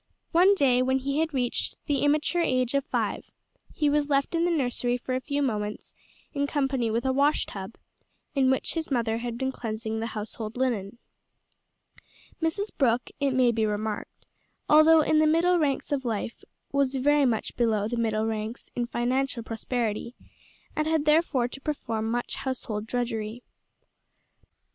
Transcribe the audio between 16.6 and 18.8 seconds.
was very much below the middle ranks